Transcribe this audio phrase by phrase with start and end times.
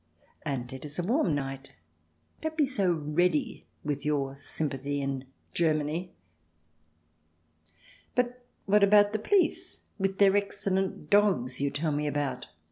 [0.41, 1.73] And it is a warm night.
[2.41, 6.15] Don't be so ready with your sympathy— in Germany.""
[8.15, 12.47] But what about the poHce, with their excellent dogs you tell me about?"